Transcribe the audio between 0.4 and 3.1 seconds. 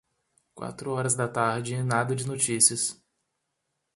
Quatro horas da tarde e nada de notícias.